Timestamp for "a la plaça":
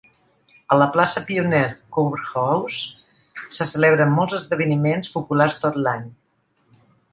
0.75-1.21